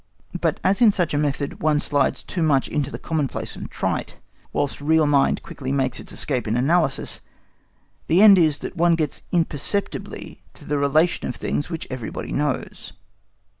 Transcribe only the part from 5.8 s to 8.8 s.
its escape in analysis, the end is that